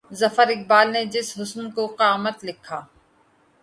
[0.19, 2.79] ظفر اقبال نے جس حُسن کو قامت لکھا